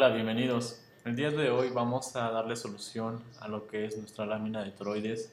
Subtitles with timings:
[0.00, 0.80] Hola, bienvenidos.
[1.04, 4.72] El día de hoy vamos a darle solución a lo que es nuestra lámina de
[4.72, 5.32] toroides.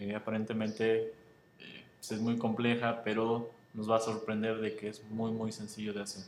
[0.00, 1.14] Eh, aparentemente
[1.60, 5.92] eh, es muy compleja, pero nos va a sorprender de que es muy muy sencillo
[5.92, 6.24] de hacer.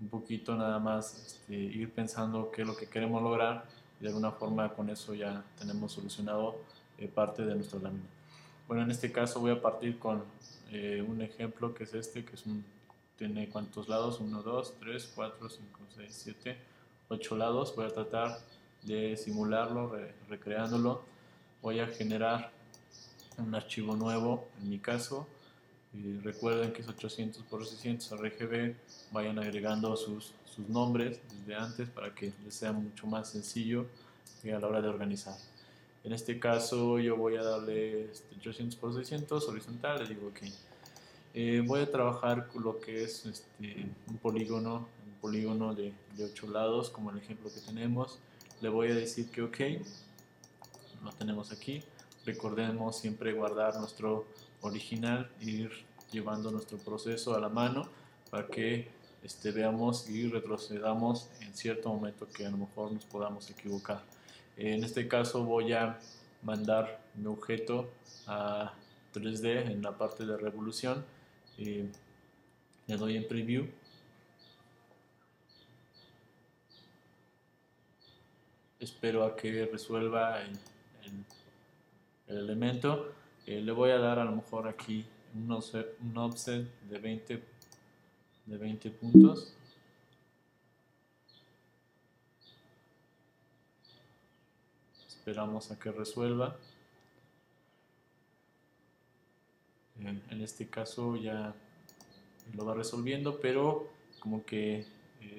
[0.00, 3.64] Un poquito nada más este, ir pensando qué es lo que queremos lograr
[4.00, 6.56] y de alguna forma con eso ya tenemos solucionado
[6.98, 8.08] eh, parte de nuestra lámina.
[8.66, 10.24] Bueno, en este caso voy a partir con
[10.72, 12.64] un ejemplo que es este, que es un,
[13.16, 16.73] tiene cuántos lados, 1, 2, 3, 4, 5, 6, 7,
[17.14, 17.74] 8 lados.
[17.74, 18.38] Voy a tratar
[18.82, 19.96] de simularlo,
[20.28, 21.02] recreándolo.
[21.62, 22.50] Voy a generar
[23.38, 25.26] un archivo nuevo, en mi caso.
[25.92, 28.74] Y recuerden que es 800 por 600 RGB.
[29.12, 33.86] Vayan agregando sus, sus nombres desde antes para que les sea mucho más sencillo
[34.52, 35.36] a la hora de organizar.
[36.02, 40.52] En este caso yo voy a darle 800 por 600 horizontal, le digo que
[41.32, 44.86] eh, voy a trabajar con lo que es este, un polígono
[45.24, 48.18] polígono de, de 8 lados, como el ejemplo que tenemos.
[48.60, 49.58] Le voy a decir que OK,
[51.02, 51.82] lo tenemos aquí.
[52.26, 54.26] Recordemos siempre guardar nuestro
[54.60, 55.70] original, ir
[56.12, 57.88] llevando nuestro proceso a la mano
[58.30, 58.90] para que
[59.22, 64.02] este, veamos y retrocedamos en cierto momento que a lo mejor nos podamos equivocar.
[64.58, 66.00] En este caso voy a
[66.42, 67.88] mandar mi objeto
[68.26, 68.74] a
[69.14, 71.02] 3D en la parte de revolución.
[71.56, 71.88] Eh,
[72.88, 73.68] le doy en preview
[78.84, 80.58] espero a que resuelva el,
[82.26, 83.12] elemento.
[83.46, 85.04] Eh, le voy a dar a lo mejor aquí
[85.34, 87.42] un offset, de 20
[88.46, 89.54] de 20 puntos.
[95.08, 96.56] Esperamos a que resuelva.
[99.98, 101.54] En este caso ya
[102.52, 103.88] lo va resolviendo, pero
[104.20, 104.86] como que eh,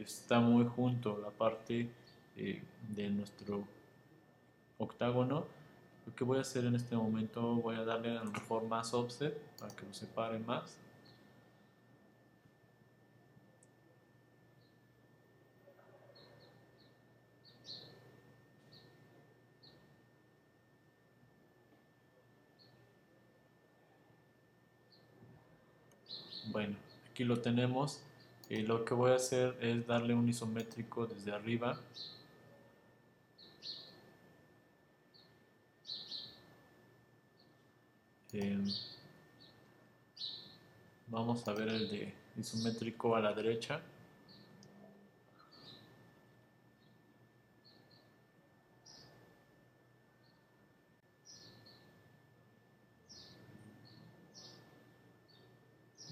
[0.03, 1.89] está muy junto la parte
[2.37, 3.67] eh, de nuestro
[4.77, 5.45] octágono
[6.05, 8.93] lo que voy a hacer en este momento voy a darle a lo mejor más
[8.93, 10.77] offset para que lo separe más.
[26.51, 26.85] Bueno
[27.15, 28.01] aquí lo tenemos.
[28.49, 31.79] Y lo que voy a hacer es darle un isométrico desde arriba
[38.35, 38.57] Este,
[41.07, 43.81] vamos a ver el de isométrico a la derecha.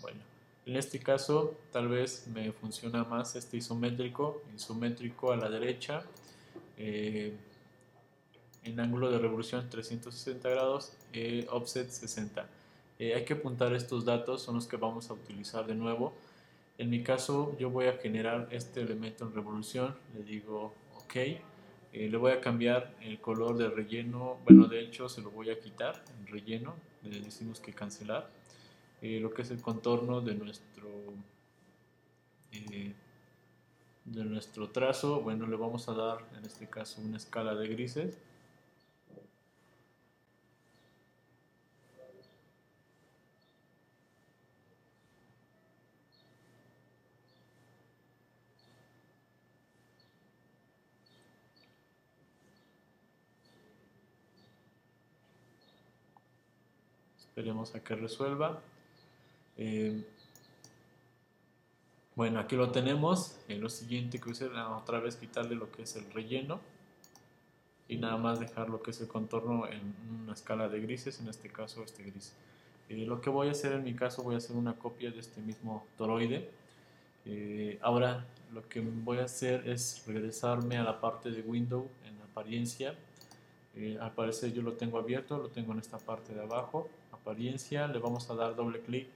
[0.01, 0.21] Bueno,
[0.65, 6.05] en este caso tal vez me funciona más este isométrico, isométrico a la derecha.
[6.77, 7.35] Eh,
[8.63, 12.47] en ángulo de revolución 360 grados, eh, offset 60.
[12.99, 16.13] Eh, hay que apuntar estos datos, son los que vamos a utilizar de nuevo.
[16.77, 21.41] En mi caso, yo voy a generar este elemento en revolución, le digo OK, eh,
[21.91, 25.59] le voy a cambiar el color de relleno, bueno, de hecho se lo voy a
[25.59, 28.29] quitar, el relleno, le decimos que cancelar,
[29.01, 30.89] lo que es el contorno de nuestro
[34.05, 38.17] de nuestro trazo, bueno, le vamos a dar en este caso una escala de grises
[57.33, 58.61] Esperemos a que resuelva.
[59.57, 60.03] Eh,
[62.15, 63.39] bueno, aquí lo tenemos.
[63.47, 66.59] En lo siguiente que voy a otra vez quitarle lo que es el relleno
[67.87, 71.27] y nada más dejar lo que es el contorno en una escala de grises, en
[71.27, 72.35] este caso este gris.
[72.87, 75.19] Eh, lo que voy a hacer en mi caso, voy a hacer una copia de
[75.19, 76.51] este mismo toroide.
[77.25, 82.13] Eh, ahora lo que voy a hacer es regresarme a la parte de window en
[82.29, 82.93] apariencia.
[83.99, 86.87] al parecer yo lo tengo abierto, lo tengo en esta parte de abajo
[87.23, 89.07] apariencia, le vamos a dar doble clic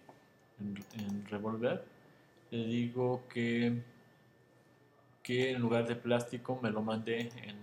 [0.60, 1.84] en, revolver.
[2.50, 3.82] Le digo que,
[5.22, 7.58] que en lugar de plástico me lo mandé en,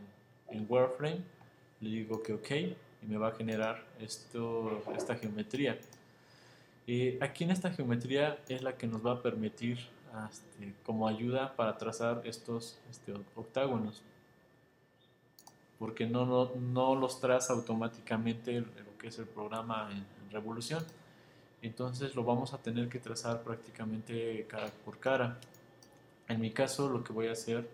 [0.50, 1.23] en Wireframe.
[1.81, 5.79] Le digo que OK y me va a generar esto, esta geometría.
[6.87, 9.79] Y aquí en esta geometría es la que nos va a permitir
[10.31, 14.02] este, como ayuda para trazar estos este, octágonos
[15.79, 19.91] porque no, no, no, los traza automáticamente lo que es el programa
[20.34, 20.84] revolución.
[21.62, 25.38] Entonces lo vamos a tener que trazar prácticamente cara por cara.
[26.28, 27.69] En mi caso lo que voy a hacer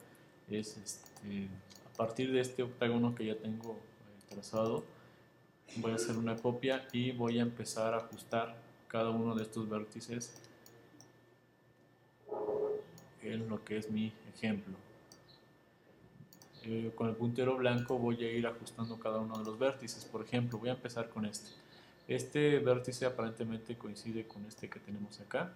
[0.49, 1.49] es este,
[1.93, 4.85] a partir de este octágono que ya tengo eh, trazado,
[5.77, 8.57] voy a hacer una copia y voy a empezar a ajustar
[8.89, 10.35] cada uno de estos vértices
[13.23, 14.77] en lo que es mi ejemplo.
[16.63, 20.05] Eh, con el puntero blanco voy a ir ajustando cada uno de los vértices.
[20.05, 21.60] Por ejemplo, voy a empezar con este.
[22.11, 25.53] Este vértice aparentemente coincide con este que tenemos acá.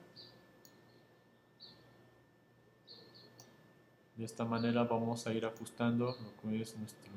[4.17, 7.11] De esta manera vamos a ir ajustando lo que es nuestro,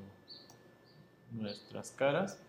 [1.33, 2.39] nuestras caras.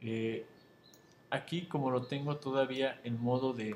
[0.00, 0.46] Eh,
[1.30, 3.74] aquí como lo tengo todavía en modo de,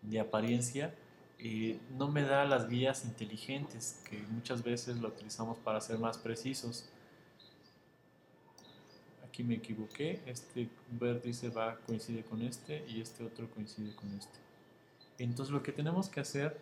[0.00, 0.94] de apariencia,
[1.38, 6.16] eh, no me da las guías inteligentes que muchas veces lo utilizamos para ser más
[6.16, 6.88] precisos.
[9.28, 14.38] Aquí me equivoqué, este vértice va coincide con este y este otro coincide con este.
[15.18, 16.58] Entonces lo que tenemos que hacer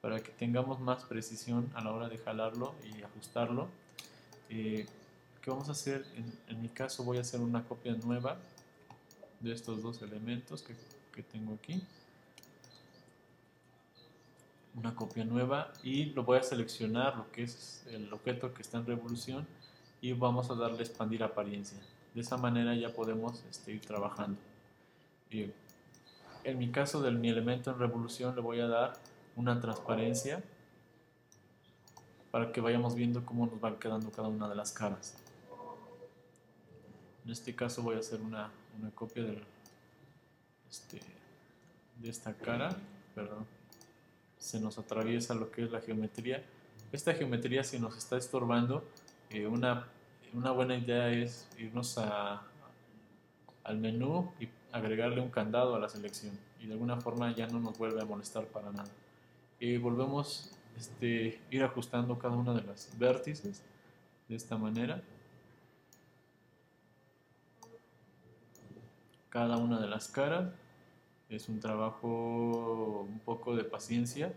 [0.00, 3.68] para que tengamos más precisión a la hora de jalarlo y ajustarlo,
[4.48, 4.86] eh,
[5.42, 6.04] ¿qué vamos a hacer?
[6.48, 8.36] En, mi caso voy a hacer una copia nueva
[9.38, 10.74] de estos dos elementos que,
[11.12, 11.80] que tengo aquí
[14.78, 18.78] una copia nueva y lo voy a seleccionar lo que es el objeto que está
[18.78, 19.46] en revolución
[20.00, 21.78] y vamos a darle expandir apariencia.
[22.14, 24.38] De esa manera ya podemos este, ir trabajando.
[26.44, 28.92] En mi caso de mi elemento en revolución le voy a dar
[29.36, 30.42] una transparencia
[32.30, 35.16] para que vayamos viendo cómo nos van quedando cada una de las caras.
[37.24, 39.42] En este caso voy a hacer una, una copia de,
[40.70, 41.00] este,
[42.00, 42.74] de esta cara
[44.38, 46.44] se nos atraviesa lo que es la geometría.
[46.92, 48.84] Esta geometría si nos está estorbando,
[49.30, 49.88] eh, una,
[50.32, 52.42] una, buena idea es irnos a,
[53.64, 57.60] al menú y agregarle un candado a la selección y de alguna forma ya no
[57.60, 58.90] nos vuelve a molestar para nada.
[59.60, 63.62] Y volvemos este, ir ajustando cada una de las vértices
[64.28, 65.02] de esta manera.
[69.28, 70.52] Cada una de las caras
[71.28, 74.32] es un trabajo un poco de paciencia.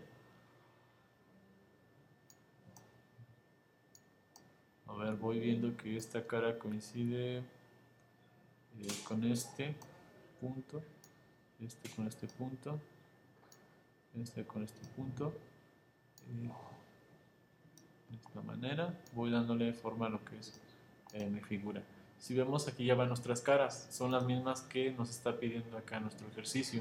[4.86, 7.42] A ver, voy viendo que esta cara coincide eh,
[9.08, 9.74] con este
[10.40, 10.82] punto,
[11.60, 12.78] este con este punto,
[14.20, 15.32] este con este punto.
[18.10, 20.60] de esta manera voy dándole forma a lo que es
[21.14, 21.82] eh, mi figura.
[22.22, 25.98] Si vemos aquí ya van nuestras caras, son las mismas que nos está pidiendo acá
[25.98, 26.80] nuestro ejercicio.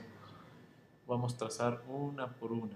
[1.08, 2.76] Vamos a trazar una por una.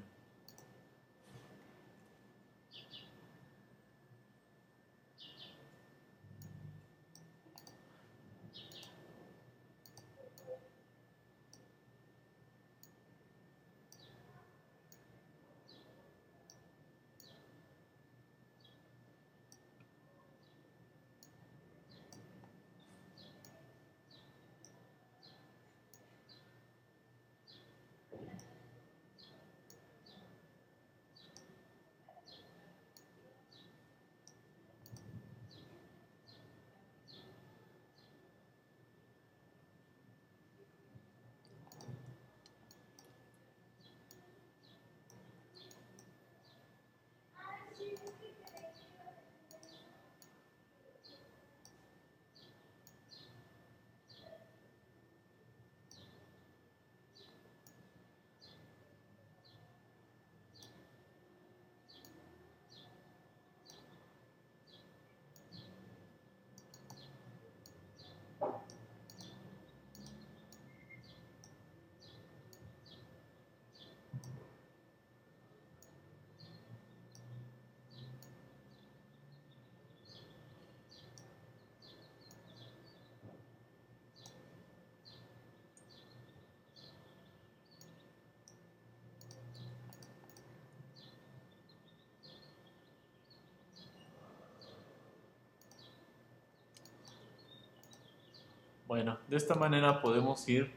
[98.96, 100.72] Bueno, de esta manera podemos ir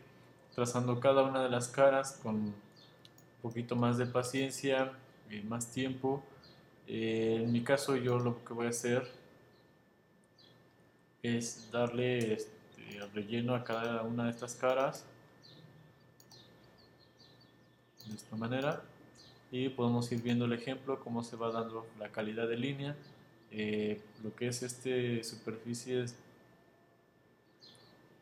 [0.53, 2.55] trazando cada una de las caras con un
[3.41, 4.91] poquito más de paciencia
[5.31, 6.25] y más tiempo.
[6.89, 9.09] Eh, en mi caso yo lo que voy a hacer
[11.23, 15.05] es darle este, relleno a cada una de estas caras
[18.05, 18.83] de esta manera
[19.53, 22.97] y podemos ir viendo el ejemplo cómo se va dando la calidad de línea
[23.53, 26.05] eh, lo que es este superficie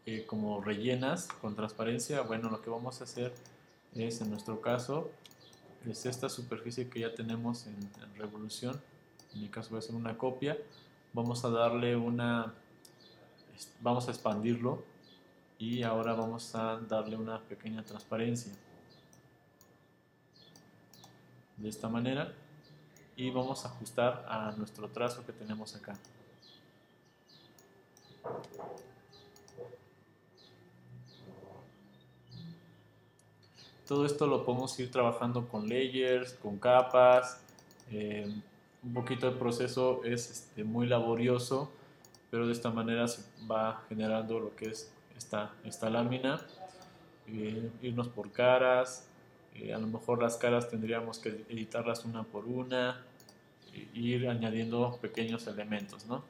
[0.07, 3.35] eh, como rellenas con transparencia, bueno, lo que vamos a hacer
[3.95, 5.11] es, en nuestro caso,
[5.85, 8.81] es esta superficie que ya tenemos en, en revolución,
[9.35, 10.57] en mi caso voy a hacer una copia,
[11.13, 12.55] vamos a darle una,
[13.81, 14.85] vamos a expandirlo
[15.59, 18.53] y ahora vamos a darle una pequeña transparencia.
[21.57, 22.35] De esta manera
[23.17, 25.95] y vamos a ajustar a nuestro trazo que tenemos acá.
[33.87, 37.41] Todo esto lo podemos ir trabajando con layers, con capas.
[37.93, 38.29] Eh,
[38.83, 41.71] un poquito el proceso es este, muy laborioso,
[42.31, 46.41] pero de esta manera se va generando lo que es esta, esta lámina.
[47.29, 49.09] Eh, irnos por caras.
[49.55, 53.05] Eh, a lo mejor las caras tendríamos que editarlas una por una.
[53.95, 56.25] Ir añadiendo pequeños elementos, ¿no?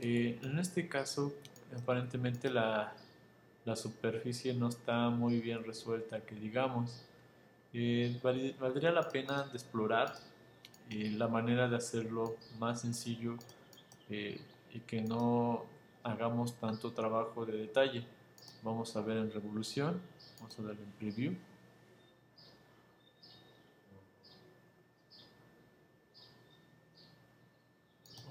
[0.00, 1.34] Eh, en este caso,
[1.76, 2.94] aparentemente la,
[3.74, 7.02] superficie no está muy bien resuelta, que digamos.
[7.74, 10.14] Eh, valdría la pena explorar
[10.88, 13.36] eh, la manera de hacerlo más sencillo
[14.08, 15.66] y que no
[16.02, 18.04] hagamos tanto trabajo de detalle.
[18.62, 20.00] Vamos a ver en revolución,
[20.38, 21.34] vamos a darle en preview.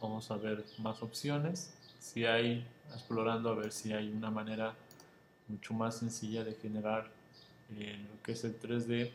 [0.02, 1.74] Vamos a ver más opciones.
[2.00, 4.76] Si hay explorando a ver si hay una manera
[5.48, 7.10] mucho más sencilla de generar
[7.76, 9.12] eh, lo que es el 3D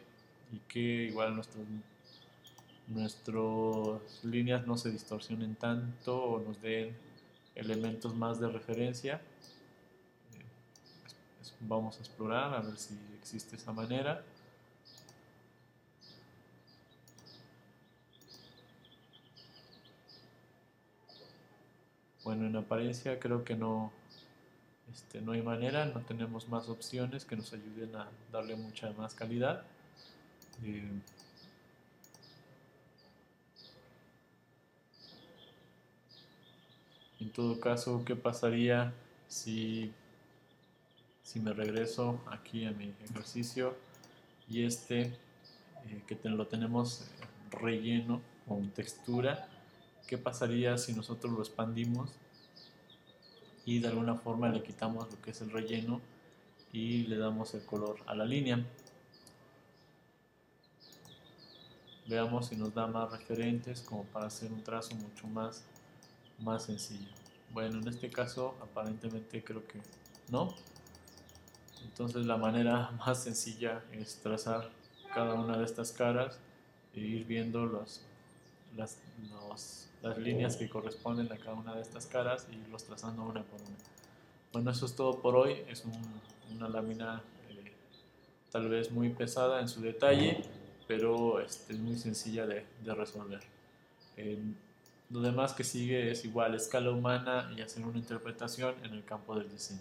[0.53, 1.65] y que igual nuestros
[2.89, 6.95] nuestras líneas no se distorsionen tanto o nos den
[7.55, 9.23] elementos más de referencia
[10.35, 10.45] eh,
[11.61, 14.23] vamos a explorar a ver si existe esa manera
[22.25, 23.91] Bueno, en apariencia creo que no,
[24.93, 29.15] este, no hay manera, no tenemos más opciones que nos ayuden a darle mucha más
[29.15, 29.65] calidad.
[30.63, 30.89] Eh,
[37.21, 38.93] en todo caso, ¿qué pasaría
[39.27, 39.93] si,
[41.25, 43.77] si me regreso aquí a mi ejercicio
[44.49, 47.05] y este eh, que lo tenemos
[47.51, 49.49] relleno con textura?
[50.07, 52.11] ¿Qué pasaría si nosotros lo expandimos
[53.65, 56.01] y de alguna forma le quitamos lo que es el relleno
[56.73, 58.65] y le damos el color a la línea?
[62.07, 65.65] Veamos si nos da más referentes como para hacer un trazo mucho más,
[66.41, 67.09] más sencillo.
[67.53, 69.81] Bueno, en este caso aparentemente creo que
[70.31, 70.55] no.
[71.85, 74.71] Entonces la manera más sencilla es trazar
[75.15, 76.39] cada una de estas caras
[76.95, 78.01] e ir viendo los,
[78.77, 78.99] las,
[79.31, 83.43] los las líneas que corresponden a cada una de estas caras y los trazando una
[83.43, 83.77] por una.
[84.53, 85.63] Bueno, eso es todo por hoy.
[85.69, 85.85] Es
[86.51, 87.73] una lámina eh,
[88.51, 90.43] tal vez muy pesada en su detalle,
[90.87, 93.41] pero este, es muy sencilla de, resolver.
[95.11, 99.39] lo demás que sigue es igual, escala humana y hacer una interpretación en el campo
[99.39, 99.81] del diseño.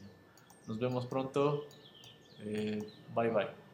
[0.67, 1.65] Nos vemos pronto.
[2.39, 2.79] Eh,
[3.15, 3.70] bye bye.